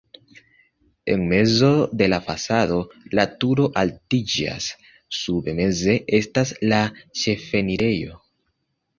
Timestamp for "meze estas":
5.59-6.55